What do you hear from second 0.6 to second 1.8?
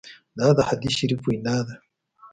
حدیث شریف وینا ده.